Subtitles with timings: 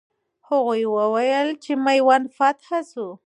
[0.49, 3.07] هغوی وویل چې میوند فتح سو.